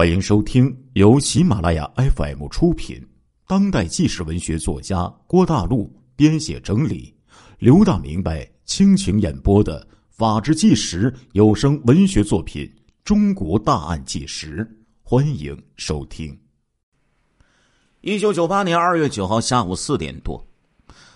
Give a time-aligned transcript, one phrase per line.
[0.00, 3.06] 欢迎收听由喜马拉雅 FM 出品、
[3.46, 7.14] 当代纪实文学作家郭大陆编写整理、
[7.58, 12.64] 刘大明白倾情演播的《法治纪实》有声文学作品
[13.04, 14.64] 《中国大案纪实》，
[15.02, 16.34] 欢迎收听。
[18.00, 20.42] 一九九八年二月九号下午四点多，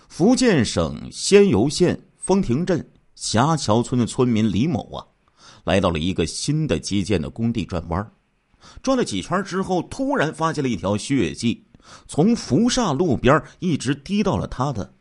[0.09, 5.03] 福建省仙游县丰亭镇霞桥村的村民李某啊，
[5.63, 8.11] 来到了一个新的基建的工地转弯儿
[8.81, 11.65] 转了几圈之后，突然发现了一条血迹，
[12.07, 14.93] 从福厦路边一直滴到了他的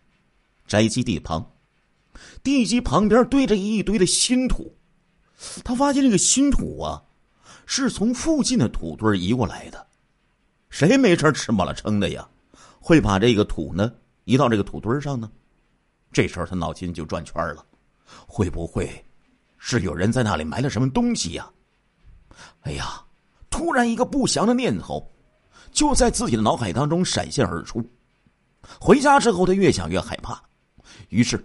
[0.66, 1.51] 宅基地旁。
[2.42, 4.77] 地基旁边堆着一堆的新土，
[5.65, 7.03] 他发现这个新土啊，
[7.66, 9.87] 是从附近的土堆移过来的。
[10.70, 12.28] 谁没事吃饱了撑的呀，
[12.81, 13.92] 会把这个土呢
[14.25, 15.31] 移到这个土堆上呢？
[16.12, 17.67] 这时候他脑筋就转圈了，
[18.27, 19.05] 会不会
[19.59, 21.51] 是有人在那里埋了什么东西呀？
[22.61, 23.03] 哎呀！
[23.55, 25.09] 突然，一个不祥的念头
[25.71, 27.81] 就在自己的脑海当中闪现而出。
[28.81, 30.42] 回家之后，他越想越害怕，
[31.09, 31.41] 于是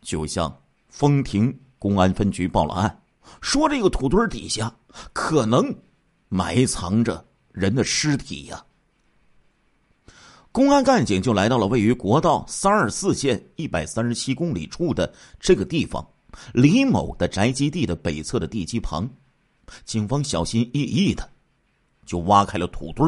[0.00, 0.56] 就向
[0.88, 3.02] 丰亭公安分局报了案，
[3.40, 4.72] 说这个土堆底下
[5.12, 5.74] 可能
[6.28, 8.64] 埋藏着人的尸体呀。
[10.52, 16.08] 公安干警就来到了位于国道三二四线一百三十七公里处的这个地方，
[16.54, 19.10] 李某的宅基地的北侧的地基旁，
[19.84, 21.28] 警方小心翼翼的。
[22.10, 23.06] 就挖开了土堆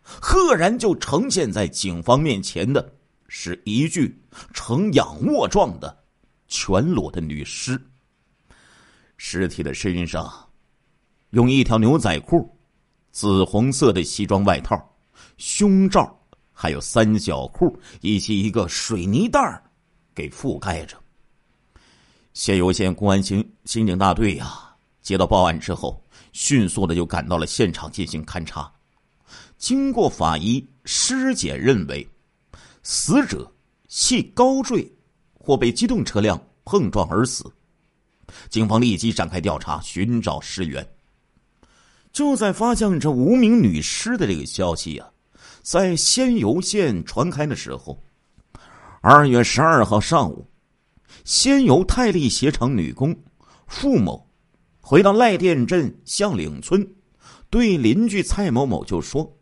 [0.00, 2.94] 赫然就呈现在警方面前的，
[3.26, 4.16] 是一具
[4.52, 6.04] 呈仰卧状的
[6.46, 7.76] 全裸的女尸。
[9.16, 10.32] 尸体的身上
[11.30, 12.48] 用一条牛仔裤、
[13.10, 14.78] 紫红色的西装外套、
[15.36, 16.16] 胸罩，
[16.52, 19.60] 还有三角裤以及一个水泥袋
[20.14, 20.96] 给覆盖着。
[22.34, 26.00] 仙游县公安刑刑警大队呀，接到报案之后。
[26.34, 28.70] 迅速的就赶到了现场进行勘查，
[29.56, 32.06] 经过法医尸检认为，
[32.82, 33.50] 死者
[33.86, 34.92] 系高坠
[35.32, 37.50] 或被机动车辆碰撞而死。
[38.50, 40.84] 警方立即展开调查，寻找尸源。
[42.12, 45.08] 就在发现这无名女尸的这个消息啊，
[45.62, 48.02] 在仙游县传开的时候，
[49.00, 50.44] 二月十二号上午，
[51.24, 53.16] 仙游泰利鞋厂女工
[53.68, 54.23] 付某。
[54.86, 56.86] 回到赖店镇向岭村，
[57.48, 59.34] 对邻居蔡某某就说：“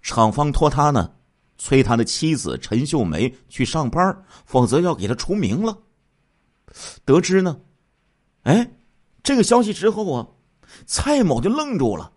[0.00, 1.10] 厂方托他呢，
[1.58, 5.76] 催他的妻子陈秀梅去上班，否则要给他除名了。”
[7.04, 7.58] 得知呢，
[8.44, 8.70] 哎，
[9.24, 10.28] 这个消息之后啊，
[10.86, 12.12] 蔡某就愣住了。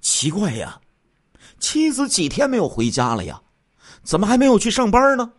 [0.00, 0.80] 奇怪呀，
[1.58, 3.42] 妻子几天没有回家了呀？
[4.04, 5.32] 怎么还没有去上班呢？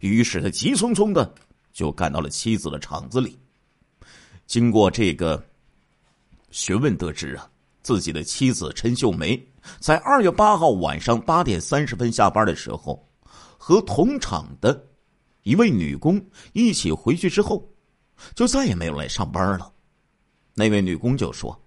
[0.00, 1.34] 于是他急匆匆的
[1.70, 3.38] 就赶到了妻子的厂子里。
[4.46, 5.51] 经过这个。
[6.52, 7.50] 询问得知啊，
[7.82, 9.42] 自己的妻子陈秀梅
[9.80, 13.08] 在二月八号晚上八点三十分下班的时候，
[13.56, 14.86] 和同厂的
[15.42, 17.66] 一位女工一起回去之后，
[18.34, 19.72] 就再也没有来上班了。
[20.54, 21.58] 那位女工就说，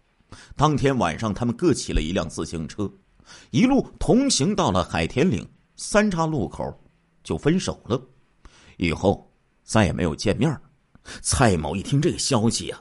[0.56, 2.90] 当天晚上他们各骑了一辆自行车，
[3.50, 5.46] 一路同行到了海田岭
[5.76, 6.64] 三岔路口，
[7.24, 8.00] 就分手了，
[8.78, 9.28] 以后
[9.64, 10.56] 再也没有见面。
[11.22, 12.80] 蔡某一听这个消息啊，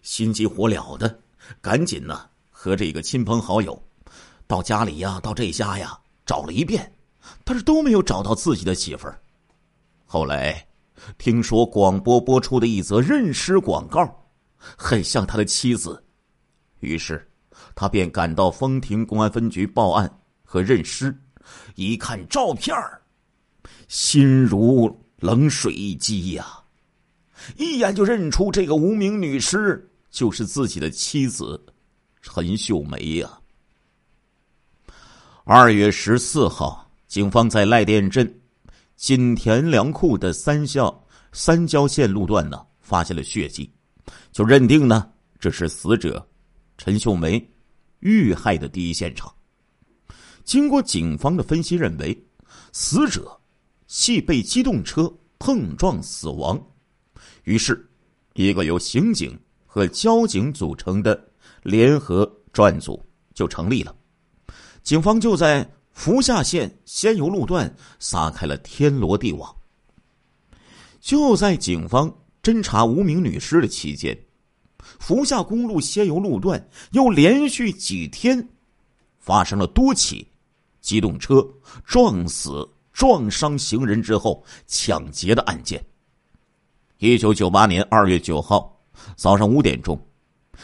[0.00, 1.20] 心急火燎的。
[1.60, 3.80] 赶紧呢，和这个亲朋好友，
[4.46, 6.92] 到家里呀，到这家呀，找了一遍，
[7.44, 9.20] 但是都没有找到自己的媳妇儿。
[10.04, 10.66] 后来，
[11.18, 16.02] 听说广播播出的一则认尸广告，很像他的妻子，
[16.80, 17.26] 于是
[17.74, 21.14] 他便赶到丰亭公安分局报案和认尸。
[21.74, 22.74] 一看照片
[23.86, 26.62] 心如冷水一击呀，
[27.56, 29.90] 一眼就认出这个无名女尸。
[30.14, 31.60] 就是自己的妻子
[32.22, 33.28] 陈秀梅呀。
[35.42, 38.40] 二月十四号，警方在赖店镇
[38.94, 43.68] 锦田粮库的三校三交线路段呢，发现了血迹，
[44.30, 45.10] 就认定呢
[45.40, 46.24] 这是死者
[46.78, 47.44] 陈秀梅
[47.98, 49.34] 遇害的第一现场。
[50.44, 52.16] 经过警方的分析，认为
[52.70, 53.36] 死者
[53.88, 56.56] 系被机动车碰撞死亡，
[57.42, 57.84] 于是，
[58.34, 59.36] 一个由刑警。
[59.74, 61.20] 和交警组成的
[61.64, 63.04] 联合专案组
[63.34, 63.92] 就成立了，
[64.84, 69.52] 警方就在福厦县仙游路段撒开了天罗地网。
[71.00, 72.08] 就在警方
[72.40, 74.16] 侦查无名女尸的期间，
[74.78, 78.48] 福厦公路仙游路段又连续几天
[79.18, 80.24] 发生了多起
[80.80, 81.44] 机动车
[81.84, 85.84] 撞死、撞伤行人之后抢劫的案件。
[86.98, 88.72] 一九九八年二月九号。
[89.16, 89.98] 早上五点钟，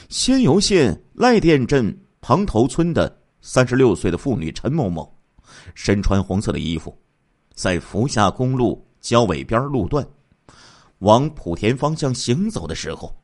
[0.09, 5.13] 仙游县赖店镇旁头村的三十六岁的妇女陈某某，
[5.75, 6.97] 身穿红色的衣服，
[7.55, 10.07] 在福厦公路交尾边路段
[10.99, 13.15] 往莆田方向行走的时候，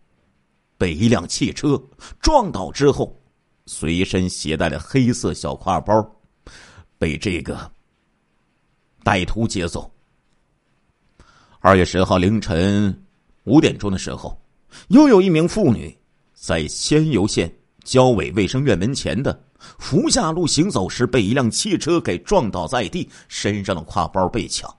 [0.78, 1.80] 被一辆汽车
[2.20, 3.14] 撞倒之后，
[3.66, 5.94] 随身携带的黑色小挎包
[6.98, 7.70] 被这个
[9.04, 9.90] 歹徒劫走。
[11.60, 13.04] 二月十号凌晨
[13.44, 14.40] 五点钟的时候，
[14.88, 15.96] 又有一名妇女
[16.34, 17.52] 在仙游县
[17.84, 19.38] 交委卫生院门前的
[19.78, 24.72] 福下路行走时，被一辆汽车给撞倒在地，身上的挎包被抢。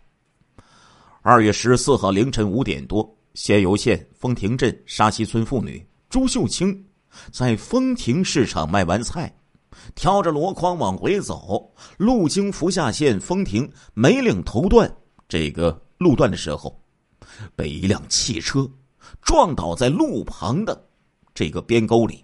[1.21, 6.85] 二月十四号凌晨五点多，仙游县丰亭镇沙溪村妇女朱秀清
[7.31, 9.35] 在丰亭市场卖完菜，
[9.95, 14.89] 挑着箩筐往回走，路经福下县丰亭梅岭头段
[15.27, 15.81] 这个。
[15.97, 16.79] 路段的时候，
[17.55, 18.69] 被一辆汽车
[19.21, 20.89] 撞倒在路旁的
[21.33, 22.23] 这个边沟里。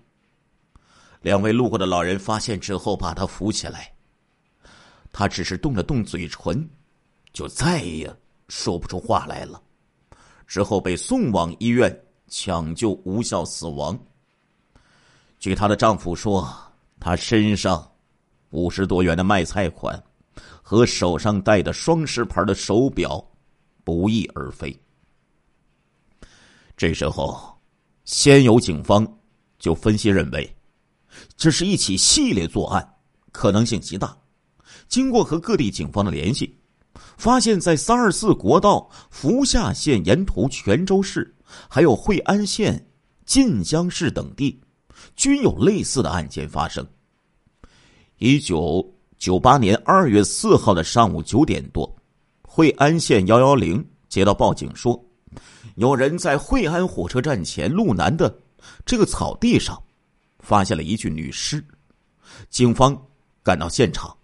[1.22, 3.94] 两位路过的老人发现之后，把他扶起来。
[5.12, 6.70] 他只是动了动嘴唇，
[7.32, 8.14] 就再也
[8.48, 9.62] 说不出话来了。
[10.48, 13.98] 之后被送往医院抢救无效死亡。
[15.40, 16.48] 据她的丈夫说，
[17.00, 17.90] 她身上
[18.50, 20.02] 五十多元的卖菜款
[20.62, 23.24] 和手上戴的双狮牌的手表。
[23.86, 24.74] 不翼而飞。
[26.84, 27.58] 这时候，
[28.04, 29.08] 先有警方
[29.58, 30.54] 就分析认为，
[31.38, 32.96] 这是一起系列作案，
[33.32, 34.14] 可能性极大。
[34.90, 36.60] 经过和各地警方的联系，
[37.16, 41.34] 发现，在三二四国道福厦县沿途泉州市，
[41.70, 42.86] 还有惠安县
[43.26, 44.60] 晋江市等地，
[45.16, 46.86] 均有类似的案件发生。
[48.18, 48.86] 一九
[49.18, 51.90] 九八年二月四号的上午九点多。
[52.42, 55.02] 惠安县幺幺零接到报警说，
[55.76, 58.34] 有人在惠安火车站前路南的
[58.86, 59.82] 这个草地上
[60.40, 61.64] 发现了一具女尸。
[62.50, 62.96] 警方
[63.42, 64.16] 赶到现场，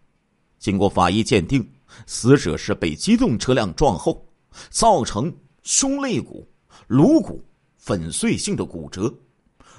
[0.58, 1.68] 经过法医鉴定，
[2.06, 4.26] 死者是被机动车辆撞后
[4.70, 6.48] 造成胸肋骨、
[6.88, 7.44] 颅骨
[7.78, 9.14] 粉碎性的骨折，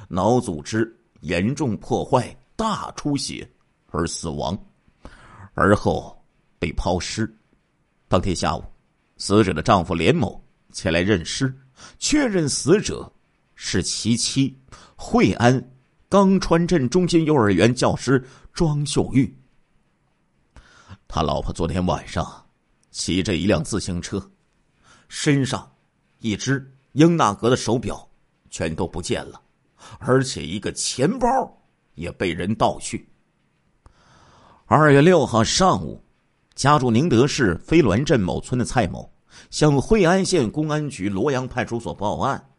[0.08, 3.48] 脑组织严重破坏、大出血
[3.90, 4.58] 而死亡，
[5.54, 6.16] 而后
[6.58, 7.32] 被抛尸。
[8.08, 8.62] 当天下午，
[9.16, 10.40] 死者的丈夫连某
[10.72, 11.54] 前来认尸，
[11.98, 13.12] 确认死者
[13.54, 14.58] 是其妻
[14.96, 15.70] 惠安
[16.08, 19.36] 钢川镇中心幼儿园教师庄秀玉。
[21.08, 22.46] 他老婆昨天晚上
[22.90, 24.30] 骑着一辆自行车，
[25.08, 25.70] 身上
[26.18, 28.08] 一只英纳格的手表
[28.48, 29.40] 全都不见了，
[29.98, 31.28] 而且一个钱包
[31.94, 33.08] 也被人盗去。
[34.66, 36.02] 二月六号上午。
[36.56, 39.10] 家住宁德市飞峦镇某村的蔡某
[39.50, 42.50] 向惠安县公安局罗阳派出所报案，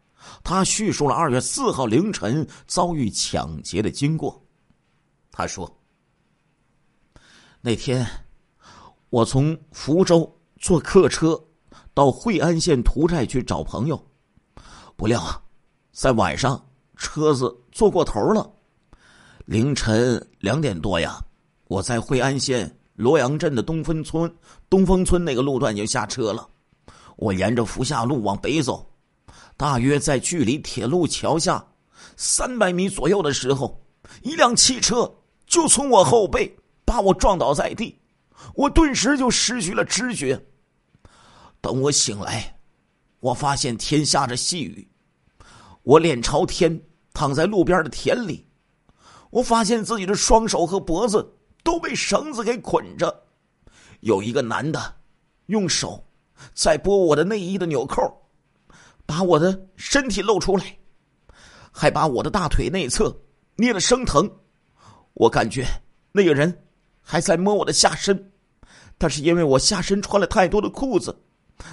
[0.42, 4.42] 他叙述了二月四号凌晨遭遇抢劫的经过。
[5.30, 5.70] 他说
[7.60, 8.06] ：“那天
[9.10, 11.42] 我从福州坐客车
[11.94, 14.02] 到惠安县涂寨去找朋友，
[14.96, 15.40] 不料啊
[15.92, 16.62] 在晚上
[16.96, 18.50] 车子坐过头了。
[19.44, 21.22] 凌晨两点多呀，
[21.68, 24.32] 我在惠安县。”罗阳镇的东风村，
[24.68, 26.46] 东风村那个路段就下车了。
[27.16, 28.90] 我沿着福厦路往北走，
[29.56, 31.64] 大约在距离铁路桥下
[32.16, 33.80] 三百米左右的时候，
[34.22, 35.12] 一辆汽车
[35.46, 37.98] 就从我后背把我撞倒在地，
[38.54, 40.42] 我顿时就失去了知觉。
[41.60, 42.58] 等我醒来，
[43.20, 44.88] 我发现天下着细雨，
[45.82, 46.82] 我脸朝天
[47.12, 48.46] 躺在路边的田里，
[49.30, 51.38] 我发现自己的双手和脖子。
[51.64, 53.22] 都被绳子给捆着，
[54.00, 54.96] 有一个男的
[55.46, 56.04] 用手
[56.54, 58.00] 在拨我的内衣的纽扣，
[59.06, 60.76] 把我的身体露出来，
[61.70, 63.14] 还把我的大腿内侧
[63.56, 64.30] 捏得生疼。
[65.14, 65.66] 我感觉
[66.12, 66.66] 那个人
[67.00, 68.32] 还在摸我的下身，
[68.98, 71.16] 但是因为我下身穿了太多的裤子，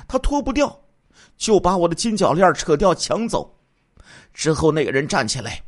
[0.07, 0.79] 他脱不掉，
[1.37, 3.59] 就把我的金脚链扯掉抢走。
[4.33, 5.63] 之后那个人站起来，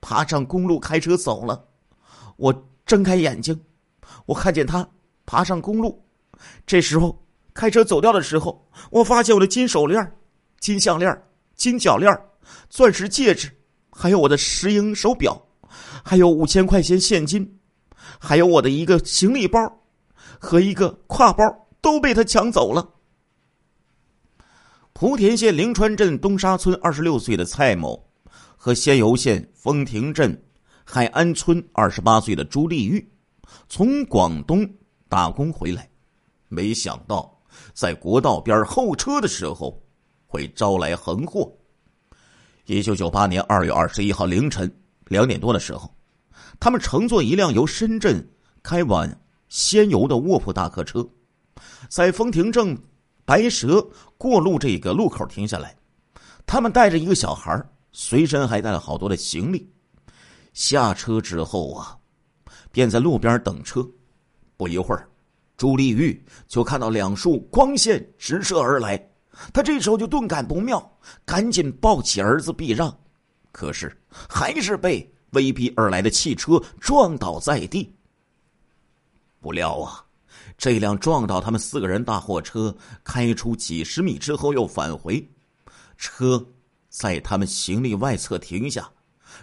[0.00, 1.64] 爬上公路开车走了。
[2.36, 2.68] 我。
[2.86, 3.60] 睁开眼睛，
[4.26, 4.88] 我看见他
[5.24, 6.00] 爬上公路。
[6.64, 7.20] 这时候
[7.56, 10.12] 开车走掉的时候，我发现我的金手链、
[10.60, 11.22] 金项链、
[11.54, 12.14] 金脚链、
[12.68, 13.50] 钻石戒指，
[13.90, 15.40] 还有我的石英手表，
[16.04, 17.58] 还有五千块钱现金，
[18.20, 19.58] 还有我的一个行李包
[20.38, 21.42] 和一个挎包
[21.80, 22.86] 都被他抢走了。
[24.92, 28.08] 莆田县灵川镇东沙村二十六岁的蔡某
[28.56, 30.42] 和仙游县丰亭镇。
[30.88, 33.04] 海安村二十八岁的朱丽玉
[33.68, 34.64] 从广东
[35.08, 35.90] 打工回来，
[36.46, 37.35] 没想到
[37.72, 39.82] 在国道边候车的时候
[40.26, 41.52] 会招来横祸。
[42.66, 44.70] 一九九八年二月二十一号凌晨
[45.06, 45.94] 两点多的时候，
[46.58, 48.26] 他们乘坐一辆由深圳
[48.62, 49.08] 开往
[49.48, 51.08] 仙游的卧铺大客车，
[51.88, 52.76] 在丰亭镇
[53.24, 53.86] 白蛇
[54.18, 55.76] 过路这个路口停下来。
[56.44, 57.60] 他们带着一个小孩，
[57.92, 59.68] 随身还带了好多的行李。
[60.52, 61.96] 下车之后啊，
[62.72, 63.86] 便在路边等车。
[64.56, 65.08] 不一会儿，
[65.56, 69.10] 朱丽玉就看到两束光线直射而来，
[69.52, 72.94] 她这时候就顿感不妙，赶紧抱起儿子避让，
[73.52, 73.96] 可是
[74.28, 77.94] 还是被威逼而来的汽车撞倒在地。
[79.40, 80.04] 不料啊，
[80.58, 85.26] 这辆撞倒他们四个人大货车开出几十米之后又返回，
[85.96, 86.44] 车
[86.88, 88.90] 在他们行李外侧停下。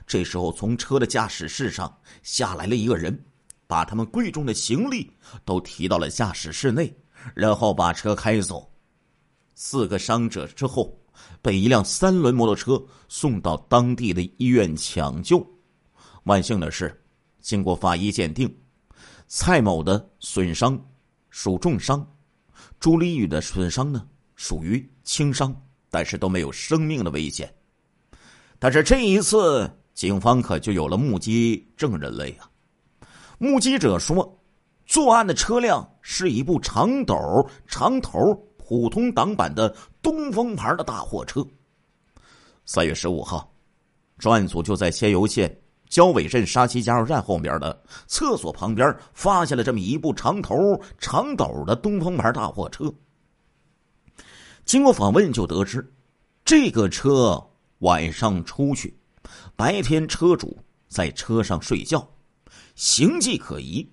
[0.05, 3.25] 这时候，从车的驾驶室上下来了一个人，
[3.73, 5.09] 把他们贵重的行李
[5.43, 6.95] 都提到了驾驶室内，
[7.33, 8.71] 然后把车开走。
[9.55, 10.95] 四个伤者之后
[11.41, 15.43] 被一辆三轮摩托车送到当地的医院抢救。
[16.25, 17.03] 万幸的是，
[17.41, 18.47] 经过法医鉴定，
[19.27, 20.79] 蔡某的损伤
[21.31, 22.07] 属重伤，
[22.79, 25.51] 朱丽玉的损伤呢属于轻伤，
[25.89, 27.51] 但是都没有生命的危险。
[28.59, 29.67] 但是这一次。
[29.95, 32.49] 警方可就有了目击证人了呀！
[33.43, 34.39] 目击者说，
[34.85, 37.13] 作案的车辆是一部长斗
[37.67, 41.45] 长头普通挡板的东风牌的大货车。
[42.65, 43.53] 三月十五号，
[44.17, 45.53] 专案组就在仙游县
[45.89, 50.55] 交尾镇沙溪加油站后面的厕所旁边发现了这么一部长头
[50.97, 52.89] 长斗的东风牌大货车。
[54.63, 55.85] 经过访问，就得知
[56.45, 57.45] 这个车
[57.79, 58.97] 晚上出去。
[59.57, 60.57] 白天，车主
[60.87, 62.07] 在车上睡觉，
[62.75, 63.89] 形迹可疑。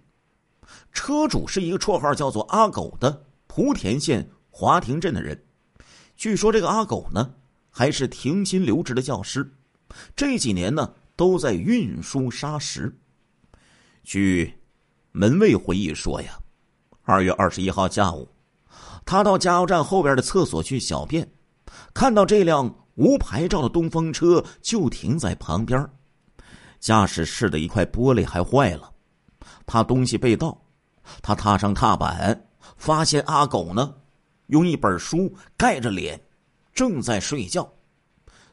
[0.93, 5.41] 车主是一个绰号叫做阿狗的莆田县华亭镇的人。
[6.17, 7.35] 据说这个阿狗呢，
[7.71, 9.53] 还是停薪留职的教师，
[10.15, 12.99] 这几年呢都在运输砂石。
[14.03, 14.55] 据
[15.13, 16.39] 门卫回忆说呀，
[17.03, 18.29] 二月二十一号下午，
[19.05, 21.31] 他到加油站后边的厕所去小便，
[21.93, 22.77] 看到这辆。
[22.97, 25.89] 无牌照的东风车就停在旁边，
[26.81, 28.93] 驾驶室的一块玻璃还坏了，
[29.67, 30.61] 怕东西被盗，
[31.23, 33.95] 他踏上踏板，发现阿狗呢，
[34.47, 36.21] 用一本书盖着脸，
[36.75, 37.71] 正在睡觉。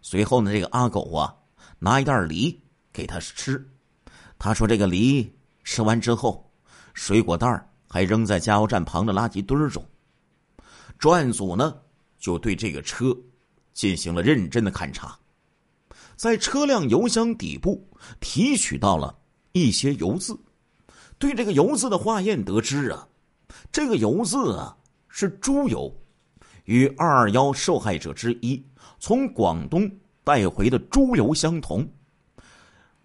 [0.02, 1.34] 随后呢，这个阿狗啊，
[1.80, 2.62] 拿一袋梨
[2.94, 3.68] 给他吃，
[4.38, 6.48] 他说这个梨吃完之后，
[6.94, 9.84] 水果袋还扔在加油站旁的垃圾堆中。
[11.00, 11.76] 专案组呢，
[12.20, 13.16] 就对这个车。
[13.74, 15.16] 进行了认真的勘查，
[16.18, 17.88] 在车辆油箱底部
[18.20, 19.18] 提取到了
[19.52, 20.38] 一些油渍。
[21.20, 23.08] 对这个油渍的化验得知啊，
[23.72, 24.76] 这个油渍啊
[25.08, 25.96] 是猪油，
[26.66, 28.62] 与二二幺受害者之一
[29.00, 29.90] 从广东
[30.24, 31.88] 带回的猪油相同。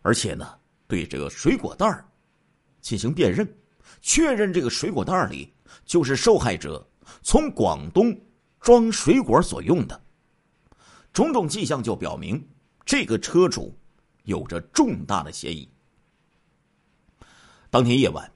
[0.01, 0.49] 而且呢，
[0.89, 2.05] 对这个水果袋
[2.81, 3.47] 进行辨认，
[4.01, 5.53] 确认这个水果袋里
[5.85, 6.85] 就是受害者
[7.23, 8.19] 从广东
[8.59, 10.03] 装水果所用的。
[11.13, 12.43] 种种迹象就表明，
[12.85, 13.75] 这个车主
[14.25, 15.69] 有着重大的嫌疑。
[17.71, 18.31] 当天夜晚，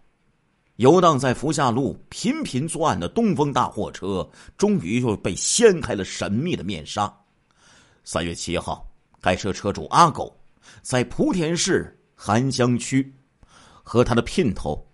[0.76, 7.12] 游荡在福厦路频频作案的东风大货车，终于又被掀开了神秘的面纱。
[8.04, 8.86] 三月七号，
[9.20, 10.34] 该车车主阿狗
[10.80, 13.14] 在莆田市涵乡区
[13.82, 14.86] 和他的姘头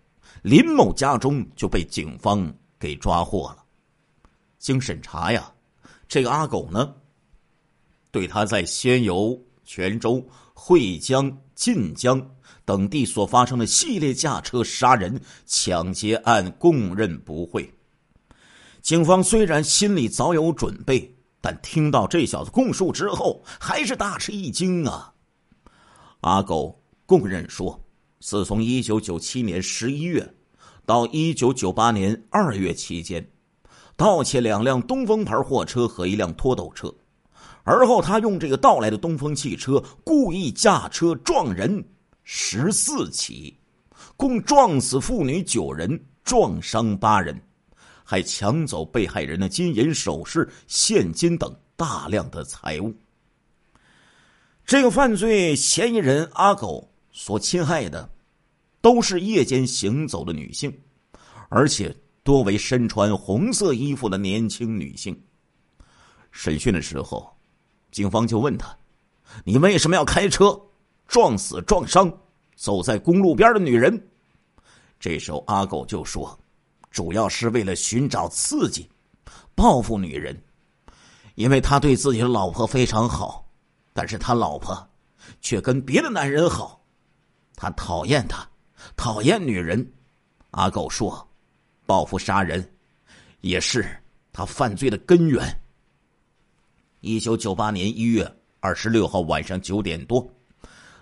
[0.43, 3.65] 林某家中就被警方给抓获了。
[4.59, 5.53] 经审查呀，
[6.09, 6.95] 这个阿狗呢？
[8.13, 12.25] 对他在仙游、泉州、惠江、晋江
[12.65, 17.69] 等地所发生的系列驾车杀人、抢劫案供认不讳。
[18.83, 25.15] 警方虽然心里早有准备，但听到这小子供述之后，还是大吃一惊啊！
[26.21, 27.83] 阿狗供认说，
[28.21, 30.35] 自从一九九七年十一月
[30.85, 33.27] 到一九九八年二月期间，
[33.97, 36.95] 盗窃两辆东风牌货车和一辆拖斗车。
[37.65, 41.85] 而后，他用这个盗来的东风汽车故意驾车撞人
[42.25, 43.57] 十四起，
[44.17, 47.41] 共撞死妇女九人，撞伤八人，
[48.03, 52.93] 还抢走被害人的金银首饰、现金等大量的财物。
[54.67, 58.11] 这个犯罪嫌疑人阿狗所侵害的，
[58.81, 60.77] 都是夜间行走的女性，
[61.49, 65.17] 而且多为身穿红色衣服的年轻女性。
[66.33, 67.33] 审讯的时候。
[67.93, 68.77] 警方就问他
[69.45, 70.61] ：“你为什么要开车
[71.07, 72.13] 撞死撞伤
[72.57, 74.09] 走在公路边的女人？”
[74.99, 76.37] 这时候阿狗就说
[76.91, 78.89] ：“主要是为了寻找刺激，
[79.55, 80.37] 报复女人，
[81.35, 83.47] 因为他对自己的老婆非常好，
[83.93, 84.89] 但是他老婆
[85.41, 86.83] 却跟别的男人好，
[87.55, 88.49] 他讨厌他，
[88.97, 89.93] 讨厌女人，
[90.53, 91.29] 阿狗说
[91.85, 92.75] ：“报复杀人，
[93.41, 93.87] 也是
[94.33, 95.45] 他犯罪的根源。”
[97.03, 100.25] 一九九八年一月二十六号晚上九点多，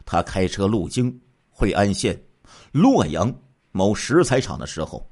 [0.07, 2.19] 他开车路经惠安县
[2.73, 3.31] 洛阳
[3.71, 5.07] 某石材厂的时候，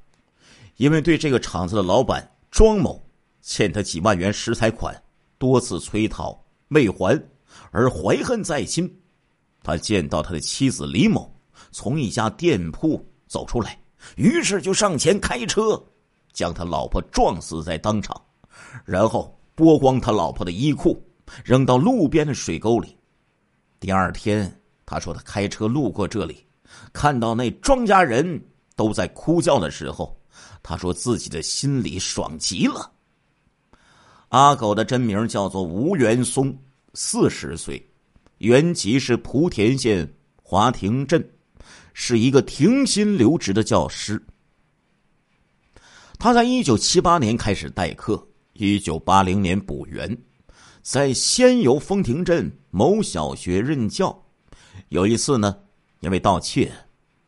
[0.77, 2.99] 因为对这个厂子的老板庄某
[3.39, 4.99] 欠他几万元石材款，
[5.37, 7.23] 多次催讨未还，
[7.69, 8.91] 而怀恨在心。
[9.61, 11.31] 他见到他的妻子李某
[11.71, 13.79] 从一家店铺走出来，
[14.15, 15.79] 于是就上前开车，
[16.33, 18.19] 将他老婆撞死在当场，
[18.85, 19.38] 然后。
[19.59, 21.05] 剥光他老婆的衣裤，
[21.43, 22.95] 扔到路边的水沟里。
[23.77, 24.49] 第二天，
[24.85, 26.45] 他说他开车路过这里，
[26.93, 28.41] 看到那庄稼人
[28.77, 30.17] 都在哭叫的时候，
[30.63, 32.89] 他说自己的心里爽极了。
[34.29, 36.57] 阿狗的真名叫做吴元松，
[36.93, 37.85] 四十岁，
[38.37, 40.09] 原籍是莆田县
[40.41, 41.21] 华亭镇，
[41.93, 44.25] 是一个停薪留职的教师。
[46.17, 48.25] 他在一九七八年开始代课。
[48.59, 50.17] 一九八零年补员，
[50.81, 54.21] 在仙游丰亭镇某小学任教。
[54.89, 55.55] 有一次呢，
[56.01, 56.69] 因为盗窃，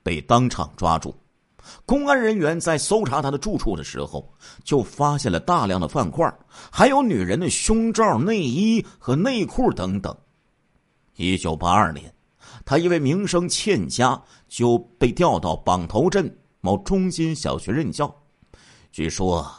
[0.04, 1.16] 被当场抓住。
[1.86, 4.30] 公安人员在搜查他的住处的时候，
[4.66, 6.30] 就发现了大量的饭块，
[6.70, 10.14] 还有女人的胸罩、内衣和内裤等等。
[11.16, 12.14] 一九八二年，
[12.66, 18.14] 他因为名声欠佳，就被调到榜头镇某中心小学任教。
[18.92, 19.50] 据说。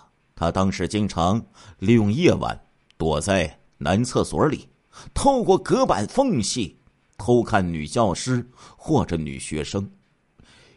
[0.43, 1.41] 他当时经常
[1.79, 2.61] 利用夜晚
[2.97, 4.69] 躲在男厕所里，
[5.15, 6.77] 透过隔板缝隙
[7.17, 8.45] 偷看女教师
[8.77, 9.89] 或者女学生。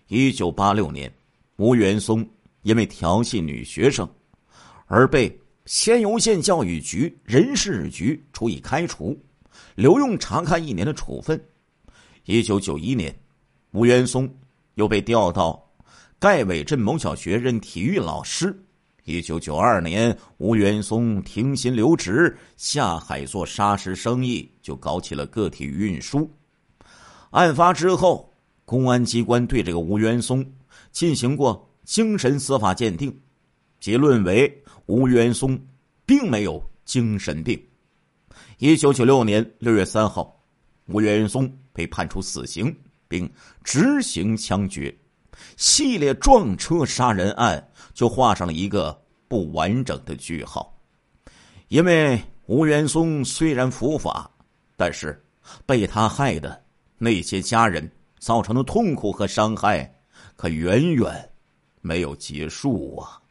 [0.06, 1.12] 一九八六年，
[1.56, 2.24] 吴元松
[2.62, 4.08] 因为调戏女学生
[4.86, 9.20] 而被仙游县教育局人事局处以开除、
[9.74, 11.44] 留用察看一年的处分。
[12.26, 13.12] 一九九一年，
[13.72, 14.32] 吴元松
[14.76, 15.68] 又被调到
[16.20, 18.56] 盖尾镇某小学任体育老师。
[19.06, 26.28] 一九九二年，吴元松停薪留职，下海做砂石生意，就搞起了个体运输。
[27.30, 28.34] 案发之后，
[28.66, 30.44] 公安机关对这个吴元松
[30.92, 33.16] 进行过精神司法鉴定，
[33.80, 34.52] 结论为
[34.88, 35.60] 吴元松
[36.04, 37.64] 并没有精神病。
[38.58, 40.44] 一九九六年六月三号，
[40.88, 42.76] 吴元松被判处死刑，
[43.08, 43.32] 并
[43.64, 44.98] 执行枪决。
[45.58, 50.78] 系列撞车杀人案就画上了一个不完整的句号，
[51.68, 54.30] 因为吴元松虽然伏法，
[54.76, 55.24] 但是
[55.66, 56.64] 被他害的
[56.98, 59.94] 那些家人造成的痛苦和伤害，
[60.36, 61.32] 可远远
[61.82, 63.22] 没有结束啊！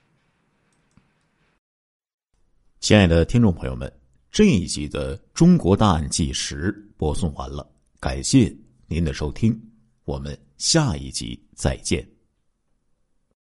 [2.80, 3.92] 亲爱的听众朋友们，
[4.30, 7.66] 这一集的《中国大案纪实》播送完了，
[7.98, 8.54] 感谢
[8.86, 9.58] 您的收听，
[10.04, 12.13] 我们下一集再见。